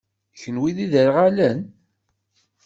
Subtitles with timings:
[0.39, 1.59] Kenwi d iderɣalen?